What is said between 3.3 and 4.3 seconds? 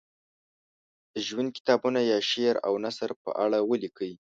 اړه ولیکي.